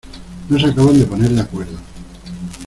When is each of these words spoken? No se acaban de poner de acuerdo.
No 0.49 0.57
se 0.57 0.65
acaban 0.65 0.97
de 0.97 1.05
poner 1.05 1.29
de 1.29 1.41
acuerdo. 1.41 1.77